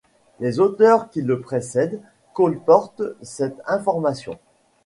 [0.39, 2.01] Les auteurs, qui le précèdent,
[2.33, 4.39] colportent cette information.